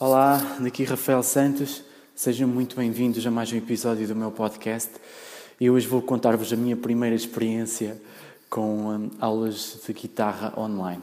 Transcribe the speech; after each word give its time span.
Olá, 0.00 0.58
daqui 0.60 0.84
Rafael 0.84 1.24
Santos. 1.24 1.82
Sejam 2.14 2.46
muito 2.46 2.76
bem-vindos 2.76 3.26
a 3.26 3.32
mais 3.32 3.52
um 3.52 3.56
episódio 3.56 4.06
do 4.06 4.14
meu 4.14 4.30
podcast. 4.30 4.92
E 5.60 5.68
hoje 5.68 5.88
vou 5.88 6.00
contar-vos 6.00 6.52
a 6.52 6.56
minha 6.56 6.76
primeira 6.76 7.16
experiência 7.16 8.00
com 8.48 8.94
um, 8.94 9.10
aulas 9.18 9.80
de 9.84 9.92
guitarra 9.92 10.54
online. 10.56 11.02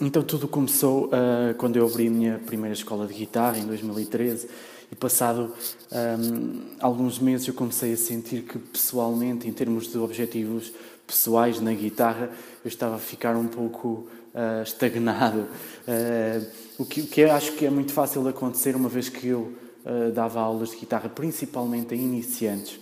Então 0.00 0.22
tudo 0.22 0.48
começou 0.48 1.06
uh, 1.06 1.54
quando 1.56 1.76
eu 1.76 1.86
abri 1.86 2.08
a 2.08 2.10
minha 2.10 2.40
primeira 2.44 2.74
escola 2.74 3.06
de 3.06 3.14
guitarra 3.14 3.58
em 3.58 3.66
2013 3.66 4.48
e 4.90 4.96
passado 4.96 5.52
um, 5.92 6.62
alguns 6.80 7.18
meses 7.18 7.46
eu 7.46 7.54
comecei 7.54 7.92
a 7.92 7.96
sentir 7.96 8.42
que 8.42 8.58
pessoalmente, 8.58 9.48
em 9.48 9.52
termos 9.52 9.90
de 9.90 9.98
objetivos 9.98 10.72
pessoais 11.06 11.60
na 11.60 11.72
guitarra, 11.72 12.30
eu 12.64 12.68
estava 12.68 12.96
a 12.96 12.98
ficar 12.98 13.36
um 13.36 13.46
pouco 13.46 14.08
uh, 14.34 14.62
estagnado. 14.62 15.40
Uh, 15.86 16.46
o, 16.78 16.84
que, 16.84 17.02
o 17.02 17.06
que 17.06 17.24
acho 17.24 17.52
que 17.52 17.66
é 17.66 17.70
muito 17.70 17.92
fácil 17.92 18.22
de 18.22 18.30
acontecer 18.30 18.74
uma 18.74 18.88
vez 18.88 19.08
que 19.08 19.28
eu 19.28 19.52
dava 20.14 20.40
aulas 20.40 20.70
de 20.70 20.78
guitarra, 20.78 21.10
principalmente 21.10 21.92
a 21.92 21.96
iniciantes. 21.96 22.80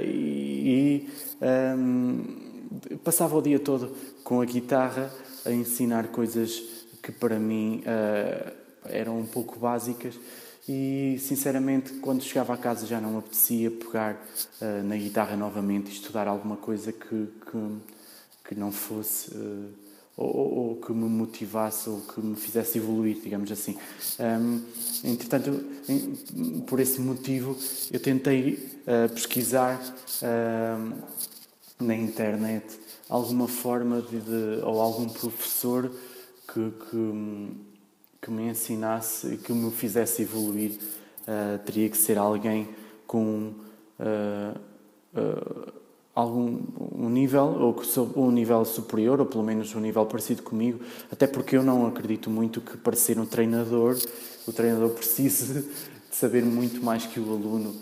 e 0.00 1.08
um, 1.76 2.53
passava 3.02 3.36
o 3.36 3.42
dia 3.42 3.58
todo 3.58 3.94
com 4.22 4.40
a 4.40 4.44
guitarra 4.44 5.10
a 5.44 5.50
ensinar 5.50 6.08
coisas 6.08 6.62
que 7.02 7.12
para 7.12 7.38
mim 7.38 7.82
eram 8.86 9.18
um 9.18 9.26
pouco 9.26 9.58
básicas 9.58 10.14
e 10.68 11.16
sinceramente 11.20 11.92
quando 11.94 12.22
chegava 12.22 12.54
a 12.54 12.56
casa 12.56 12.86
já 12.86 13.00
não 13.00 13.18
apetecia 13.18 13.70
pegar 13.70 14.14
uh, 14.14 14.82
na 14.82 14.96
guitarra 14.96 15.36
novamente 15.36 15.90
e 15.90 15.92
estudar 15.92 16.26
alguma 16.26 16.56
coisa 16.56 16.90
que, 16.90 17.28
que, 17.50 17.76
que 18.48 18.54
não 18.54 18.72
fosse 18.72 19.34
uh, 19.34 19.68
ou, 20.16 20.54
ou, 20.54 20.76
que 20.76 20.92
me 20.92 21.08
motivasse 21.08 21.90
ou 21.90 22.00
que 22.00 22.20
me 22.20 22.36
fizesse 22.36 22.78
evoluir, 22.78 23.18
digamos 23.20 23.50
assim. 23.50 23.76
Um, 24.20 24.62
entretanto, 25.02 25.50
em, 25.88 26.60
por 26.60 26.78
esse 26.78 27.00
motivo, 27.00 27.58
eu 27.90 27.98
tentei 27.98 28.80
uh, 28.86 29.12
pesquisar 29.12 29.82
na 31.80 31.94
internet 31.94 32.78
alguma 33.08 33.48
forma 33.48 34.00
de, 34.00 34.20
de, 34.20 34.62
ou 34.62 34.80
algum 34.80 35.08
professor 35.08 35.90
que, 36.46 36.70
que 36.70 36.96
que 38.24 38.30
me 38.30 38.48
ensinasse 38.48 39.34
e 39.34 39.36
que 39.36 39.52
me 39.52 39.70
fizesse 39.70 40.22
evoluir. 40.22 40.78
Uh, 41.26 41.58
teria 41.64 41.88
que 41.88 41.96
ser 41.96 42.18
alguém 42.18 42.68
com 43.06 43.52
uh, 43.98 44.58
uh, 45.14 45.72
algum 46.14 46.58
um 46.92 47.08
nível, 47.10 47.44
ou 48.14 48.26
um 48.26 48.30
nível 48.30 48.64
superior, 48.64 49.20
ou 49.20 49.26
pelo 49.26 49.44
menos 49.44 49.74
um 49.74 49.80
nível 49.80 50.06
parecido 50.06 50.42
comigo, 50.42 50.80
até 51.10 51.26
porque 51.26 51.56
eu 51.56 51.62
não 51.62 51.86
acredito 51.86 52.30
muito 52.30 52.60
que 52.60 52.76
para 52.76 52.96
ser 52.96 53.18
um 53.18 53.26
treinador, 53.26 53.98
o 54.46 54.52
treinador 54.52 54.90
precise 54.96 55.62
de 55.62 56.16
saber 56.16 56.44
muito 56.44 56.82
mais 56.82 57.06
que 57.06 57.20
o 57.20 57.30
aluno. 57.30 57.74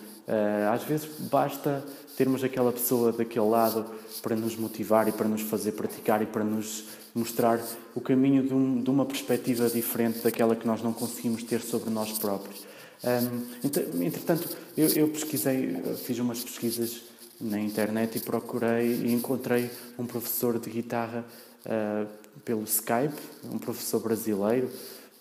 Às 0.72 0.82
vezes 0.84 1.08
basta 1.30 1.84
termos 2.16 2.44
aquela 2.44 2.72
pessoa 2.72 3.12
daquele 3.12 3.46
lado 3.46 3.84
para 4.22 4.36
nos 4.36 4.56
motivar 4.56 5.08
e 5.08 5.12
para 5.12 5.26
nos 5.26 5.42
fazer 5.42 5.72
praticar 5.72 6.22
e 6.22 6.26
para 6.26 6.44
nos 6.44 6.84
mostrar 7.14 7.60
o 7.94 8.00
caminho 8.00 8.42
de, 8.42 8.54
um, 8.54 8.82
de 8.82 8.90
uma 8.90 9.04
perspectiva 9.04 9.68
diferente 9.68 10.20
daquela 10.20 10.56
que 10.56 10.66
nós 10.66 10.82
não 10.82 10.92
conseguimos 10.92 11.42
ter 11.42 11.60
sobre 11.60 11.90
nós 11.90 12.18
próprios. 12.18 12.66
Um, 13.04 14.04
entretanto, 14.04 14.48
eu, 14.76 14.88
eu, 14.90 15.08
pesquisei, 15.08 15.74
fiz 16.04 16.18
umas 16.18 16.42
pesquisas 16.42 17.02
na 17.40 17.60
internet 17.60 18.16
e 18.16 18.20
procurei 18.20 18.94
e 18.94 19.12
encontrei 19.12 19.68
um 19.98 20.06
professor 20.06 20.58
de 20.58 20.70
guitarra 20.70 21.24
uh, 21.66 22.06
pelo 22.44 22.62
Skype, 22.62 23.20
um 23.52 23.58
professor 23.58 24.00
brasileiro, 24.00 24.70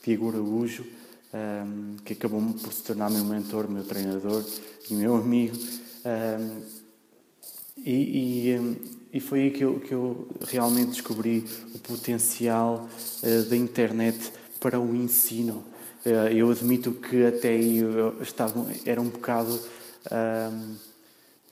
Tiago 0.04 0.30
Araújo, 0.30 0.86
um, 1.34 1.98
que 2.04 2.14
acabou 2.14 2.42
por 2.62 2.74
se 2.74 2.84
tornar 2.84 3.10
meu 3.10 3.24
mentor, 3.24 3.70
meu 3.70 3.84
treinador 3.84 4.44
e 4.90 4.94
meu 4.94 5.16
amigo. 5.16 5.56
Um, 6.06 6.62
e, 7.78 8.52
e, 8.54 8.82
e, 9.14 9.20
foi 9.20 9.44
aí 9.44 9.52
que 9.52 9.64
eu, 9.64 9.80
que 9.80 9.94
eu 9.94 10.28
realmente 10.48 10.92
descobri 10.92 11.46
o 11.74 11.80
potencial 11.80 12.88
uh, 13.24 13.50
da 13.50 13.56
internet 13.56 14.32
para 14.60 14.80
o 14.80 14.96
ensino. 14.96 15.64
Uh, 16.06 16.30
eu 16.32 16.50
admito 16.52 16.92
que 16.92 17.26
até 17.26 17.50
aí 17.50 17.78
eu 17.78 18.22
estava, 18.22 18.66
era 18.86 19.02
um 19.02 19.10
bocado 19.10 19.54
uh, 19.56 20.76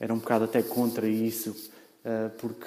era 0.00 0.14
um 0.14 0.18
bocado 0.18 0.44
até 0.44 0.62
contra 0.62 1.06
isso, 1.06 1.54
eh, 2.02 2.30
porque 2.38 2.66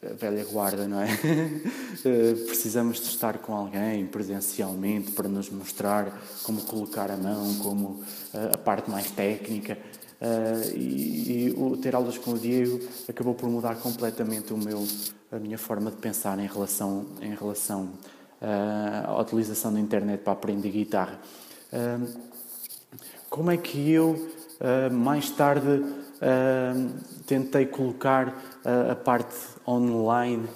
velha 0.00 0.44
guarda, 0.44 0.86
não 0.86 1.00
é? 1.00 1.08
Precisamos 2.46 3.00
de 3.00 3.08
estar 3.08 3.38
com 3.38 3.52
alguém 3.54 4.06
presencialmente 4.06 5.10
para 5.10 5.28
nos 5.28 5.50
mostrar 5.50 6.20
como 6.44 6.62
colocar 6.62 7.10
a 7.10 7.16
mão, 7.16 7.54
como 7.56 8.02
a 8.52 8.56
parte 8.56 8.90
mais 8.90 9.10
técnica. 9.10 9.76
Uh, 10.20 10.76
e, 10.76 11.48
e 11.50 11.76
ter 11.80 11.94
aulas 11.94 12.18
com 12.18 12.32
o 12.32 12.38
Diego 12.38 12.80
acabou 13.08 13.36
por 13.36 13.48
mudar 13.48 13.76
completamente 13.76 14.52
o 14.52 14.56
meu, 14.56 14.84
a 15.30 15.38
minha 15.38 15.56
forma 15.56 15.92
de 15.92 15.96
pensar 15.98 16.36
em 16.40 16.46
relação, 16.46 17.06
em 17.20 17.36
relação 17.36 17.92
à 19.06 19.20
utilização 19.20 19.72
da 19.72 19.78
internet 19.78 20.20
para 20.20 20.32
aprender 20.32 20.70
guitarra. 20.70 21.20
Como 23.30 23.50
é 23.50 23.56
que 23.56 23.90
eu, 23.90 24.28
mais 24.90 25.30
tarde, 25.30 25.84
tentei 27.26 27.66
colocar 27.66 28.42
a 28.90 28.94
parte 28.94 29.36
online 29.66 30.48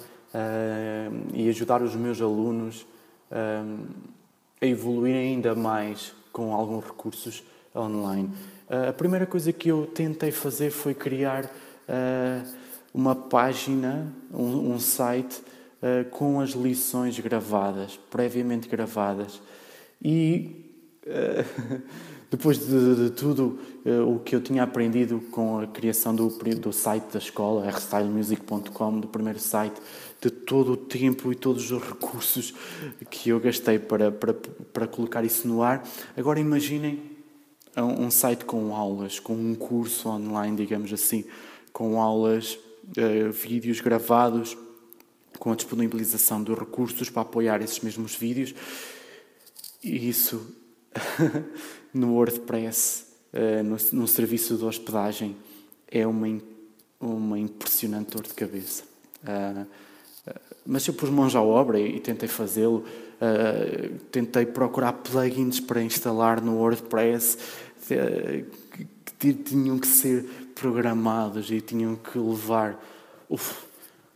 e 1.33 1.49
ajudar 1.49 1.81
os 1.81 1.95
meus 1.95 2.21
alunos 2.21 2.85
a 3.31 4.65
evoluir 4.65 5.15
ainda 5.15 5.55
mais 5.55 6.13
com 6.31 6.53
alguns 6.53 6.85
recursos 6.85 7.43
online? 7.75 8.29
A 8.69 8.93
primeira 8.93 9.25
coisa 9.25 9.53
que 9.53 9.69
eu 9.69 9.85
tentei 9.85 10.31
fazer 10.31 10.71
foi 10.71 10.93
criar 10.93 11.45
uh, 11.45 12.47
uma 12.93 13.15
página, 13.15 14.11
um, 14.33 14.79
site 14.79 15.41
uh, 15.81 16.09
com 16.09 16.39
as 16.39 16.51
lições 16.51 17.19
gravadas, 17.19 17.99
previamente 18.09 18.67
gravadas. 18.67 19.41
E 20.01 20.62
depois 22.31 22.59
de, 22.59 22.95
de 22.95 23.09
tudo 23.11 23.59
o 24.07 24.19
que 24.19 24.35
eu 24.35 24.41
tinha 24.41 24.63
aprendido 24.63 25.19
com 25.31 25.59
a 25.59 25.67
criação 25.67 26.15
do, 26.15 26.29
do 26.29 26.73
site 26.73 27.11
da 27.11 27.19
escola, 27.19 27.69
rstylemusic.com, 27.69 28.99
do 28.99 29.07
primeiro 29.07 29.39
site, 29.39 29.75
de 30.21 30.29
todo 30.29 30.71
o 30.71 30.77
tempo 30.77 31.31
e 31.31 31.35
todos 31.35 31.69
os 31.69 31.83
recursos 31.83 32.53
que 33.09 33.29
eu 33.29 33.39
gastei 33.39 33.77
para, 33.77 34.11
para, 34.11 34.33
para 34.33 34.87
colocar 34.87 35.23
isso 35.23 35.47
no 35.47 35.61
ar, 35.61 35.83
agora 36.15 36.39
imaginem 36.39 37.13
um 37.81 38.11
site 38.11 38.45
com 38.45 38.75
aulas, 38.75 39.19
com 39.19 39.33
um 39.33 39.55
curso 39.55 40.09
online, 40.09 40.55
digamos 40.55 40.93
assim, 40.93 41.25
com 41.71 41.99
aulas, 41.99 42.57
uh, 42.97 43.31
vídeos 43.31 43.81
gravados, 43.81 44.55
com 45.39 45.51
a 45.51 45.55
disponibilização 45.55 46.43
de 46.43 46.53
recursos 46.53 47.09
para 47.09 47.23
apoiar 47.23 47.61
esses 47.61 47.79
mesmos 47.79 48.15
vídeos. 48.15 48.53
E 49.83 50.07
isso 50.07 50.55
no 51.93 52.13
WordPress, 52.13 53.05
uh, 53.33 53.63
no, 53.93 54.07
serviço 54.07 54.57
de 54.57 54.65
hospedagem, 54.65 55.35
é 55.89 56.05
uma, 56.05 56.39
uma 56.99 57.39
impressionante 57.39 58.11
dor 58.11 58.23
de 58.23 58.33
cabeça. 58.33 58.83
Uh, 59.23 59.65
mas 60.65 60.87
eu 60.87 60.93
pus 60.93 61.09
mãos 61.09 61.35
à 61.35 61.41
obra 61.41 61.79
e, 61.79 61.99
tentei 61.99 62.29
fazê-lo. 62.29 62.83
Uh, 63.21 63.97
tentei 64.11 64.45
procurar 64.45 64.93
plugins 64.93 65.59
para 65.59 65.81
instalar 65.81 66.41
no 66.41 66.57
WordPress 66.57 67.37
que 69.19 69.33
tinham 69.33 69.77
que 69.77 69.87
ser 69.87 70.23
programados 70.55 71.51
e 71.51 71.61
tinham 71.61 71.95
que 71.95 72.17
levar 72.17 72.81
uf, 73.29 73.65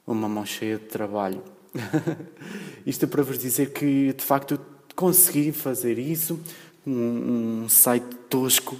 uma 0.05 0.29
mão 0.29 0.45
cheia 0.45 0.77
de 0.77 0.85
trabalho. 0.85 1.43
Isto 2.85 3.05
é 3.05 3.07
para 3.07 3.23
vos 3.23 3.37
dizer 3.37 3.71
que, 3.73 4.13
de 4.13 4.23
facto, 4.23 4.59
consegui 4.95 5.51
fazer 5.51 5.99
isso, 5.99 6.39
um, 6.87 7.63
um 7.63 7.69
site 7.69 8.15
tosco 8.29 8.79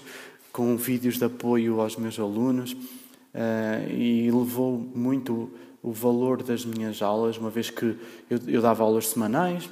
com 0.52 0.78
vídeos 0.78 1.18
de 1.18 1.26
apoio 1.26 1.82
aos 1.82 1.98
meus 1.98 2.18
alunos 2.18 2.72
uh, 2.74 3.92
e 3.92 4.32
levou 4.32 4.78
muito 4.78 5.52
o 5.84 5.92
valor 5.92 6.42
das 6.42 6.66
minhas 6.66 7.02
aulas, 7.02 7.38
uma 7.38 7.50
vez 7.50 7.70
que 7.70 7.98
eu, 8.30 8.40
eu 8.48 8.62
dava 8.62 8.84
aulas 8.84 9.10
semanais 9.10 9.70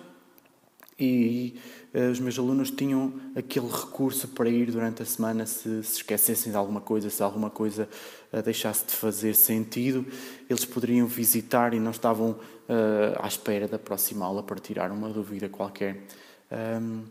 e 0.99 1.55
uh, 1.93 2.11
os 2.11 2.19
meus 2.19 2.37
alunos 2.37 2.69
tinham 2.69 3.13
aquele 3.35 3.67
recurso 3.67 4.27
para 4.27 4.49
ir 4.49 4.71
durante 4.71 5.01
a 5.01 5.05
semana 5.05 5.45
se, 5.45 5.83
se 5.83 5.97
esquecessem 5.97 6.51
de 6.51 6.57
alguma 6.57 6.81
coisa, 6.81 7.09
se 7.09 7.23
alguma 7.23 7.49
coisa 7.49 7.89
uh, 8.31 8.41
deixasse 8.41 8.85
de 8.85 8.93
fazer 8.93 9.33
sentido, 9.33 10.05
eles 10.49 10.65
poderiam 10.65 11.07
visitar 11.07 11.73
e 11.73 11.79
não 11.79 11.91
estavam 11.91 12.31
uh, 12.31 13.17
à 13.19 13.27
espera 13.27 13.67
da 13.67 13.79
próxima 13.79 14.25
aula 14.25 14.43
para 14.43 14.57
tirar 14.57 14.91
uma 14.91 15.09
dúvida 15.09 15.49
qualquer. 15.49 16.03
Um, 16.51 17.03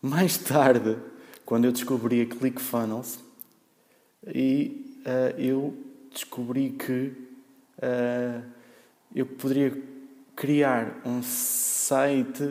mais 0.00 0.38
tarde, 0.38 0.96
quando 1.44 1.64
eu 1.64 1.72
descobri 1.72 2.22
a 2.22 2.26
ClickFunnels, 2.26 3.18
e 4.26 4.84
eu 5.36 5.74
descobri 6.12 6.70
que 6.70 7.12
uh, 7.78 8.42
eu 9.14 9.26
poderia 9.26 9.80
criar 10.34 11.00
um 11.04 11.22
site 11.22 12.42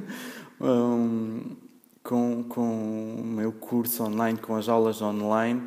um, 0.60 1.56
com, 2.02 2.44
com 2.44 3.16
o 3.20 3.24
meu 3.24 3.52
curso 3.52 4.04
online, 4.04 4.38
com 4.38 4.54
as 4.56 4.68
aulas 4.68 5.02
online, 5.02 5.62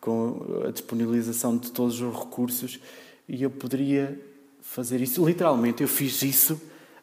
com 0.00 0.62
a 0.66 0.70
disponibilização 0.70 1.56
de 1.56 1.70
todos 1.72 2.00
os 2.00 2.14
recursos 2.14 2.80
e 3.28 3.42
eu 3.42 3.50
poderia 3.50 4.20
fazer 4.60 5.00
isso. 5.00 5.24
Literalmente, 5.24 5.82
eu 5.82 5.88
fiz 5.88 6.22
isso 6.22 6.60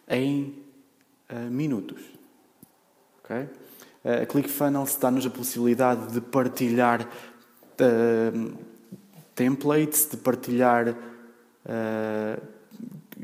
em 0.08 0.54
uh, 1.30 1.50
minutos. 1.50 2.02
Okay? 3.24 3.48
Uh, 4.04 4.24
a 4.24 4.26
ClickFunnels 4.26 4.98
dá-nos 4.98 5.26
a 5.26 5.30
possibilidade 5.30 6.12
de 6.12 6.20
partilhar 6.20 7.08
uh, 7.08 8.54
templates, 9.34 10.10
de 10.12 10.18
partilhar 10.18 10.90
uh, 10.90 12.42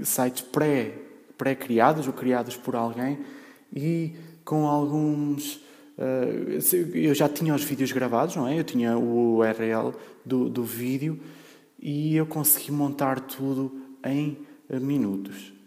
sites 0.03 0.41
pré, 0.41 0.93
pré-criados 1.37 2.07
ou 2.07 2.13
criados 2.13 2.55
por 2.55 2.75
alguém 2.75 3.19
e 3.75 4.15
com 4.45 4.65
alguns. 4.65 5.61
eu 6.93 7.13
já 7.13 7.27
tinha 7.27 7.53
os 7.53 7.63
vídeos 7.63 7.91
gravados, 7.91 8.35
não 8.35 8.47
é? 8.47 8.57
Eu 8.57 8.63
tinha 8.63 8.97
o 8.97 9.37
URL 9.37 9.93
do, 10.25 10.49
do 10.49 10.63
vídeo 10.63 11.19
e 11.77 12.15
eu 12.15 12.25
consegui 12.25 12.71
montar 12.71 13.19
tudo 13.19 13.71
em 14.03 14.39
minutos. 14.69 15.58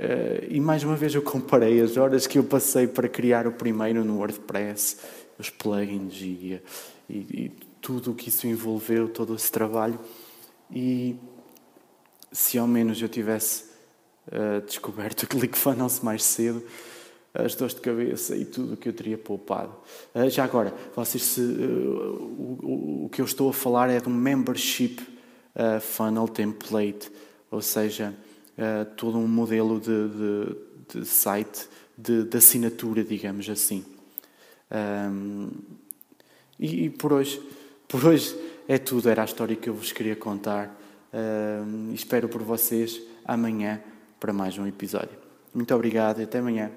Uh, 0.00 0.46
e 0.48 0.58
mais 0.58 0.82
uma 0.82 0.96
vez 0.96 1.14
eu 1.14 1.20
comparei 1.20 1.78
as 1.78 1.98
horas 1.98 2.26
que 2.26 2.38
eu 2.38 2.44
passei 2.44 2.86
para 2.86 3.06
criar 3.06 3.46
o 3.46 3.52
primeiro 3.52 4.02
no 4.02 4.16
WordPress, 4.16 4.96
os 5.38 5.50
plugins 5.50 6.14
e, 6.22 6.58
e, 7.06 7.14
e 7.14 7.52
tudo 7.82 8.12
o 8.12 8.14
que 8.14 8.30
isso 8.30 8.46
envolveu, 8.46 9.10
todo 9.10 9.34
esse 9.34 9.52
trabalho. 9.52 10.00
E 10.70 11.16
se 12.32 12.56
ao 12.56 12.66
menos 12.66 13.02
eu 13.02 13.10
tivesse 13.10 13.64
uh, 14.28 14.64
descoberto 14.64 15.24
o 15.24 15.26
ClickFunnels 15.26 16.00
mais 16.00 16.24
cedo, 16.24 16.64
as 17.34 17.54
dores 17.54 17.74
de 17.74 17.82
cabeça 17.82 18.34
e 18.34 18.46
tudo 18.46 18.72
o 18.72 18.76
que 18.78 18.88
eu 18.88 18.94
teria 18.94 19.18
poupado. 19.18 19.76
Uh, 20.14 20.30
já 20.30 20.44
agora, 20.44 20.72
vocês 20.96 21.22
se, 21.22 21.42
o, 21.42 22.62
o, 22.62 23.04
o, 23.04 23.08
que 23.10 23.20
eu 23.20 23.26
estou 23.26 23.50
a 23.50 23.52
falar 23.52 23.90
é 23.90 24.00
de 24.00 24.08
um 24.08 24.14
membership 24.14 24.96
funnel 25.82 26.26
template, 26.26 27.10
ou 27.50 27.60
seja, 27.60 28.14
uh, 28.60 28.84
todo 28.96 29.18
um 29.18 29.26
modelo 29.26 29.80
de, 29.80 30.08
de, 30.08 31.00
de 31.00 31.06
site 31.06 31.68
de, 31.96 32.24
de, 32.24 32.36
assinatura, 32.36 33.02
digamos 33.02 33.48
assim. 33.48 33.84
Um, 34.70 35.50
e, 36.58 36.84
e, 36.84 36.90
por 36.90 37.12
hoje, 37.12 37.42
por 37.88 38.04
hoje 38.04 38.36
é 38.68 38.78
tudo, 38.78 39.08
era 39.08 39.22
a 39.22 39.24
história 39.24 39.56
que 39.56 39.68
eu 39.68 39.74
vos 39.74 39.92
queria 39.92 40.14
contar. 40.14 40.78
Um, 41.12 41.92
espero 41.92 42.28
por 42.28 42.42
vocês 42.42 43.00
amanhã 43.24 43.82
para 44.18 44.32
mais 44.32 44.56
um 44.58 44.66
episódio. 44.66 45.18
Muito 45.52 45.74
obrigado 45.74 46.20
e 46.20 46.24
até 46.24 46.38
amanhã. 46.38 46.70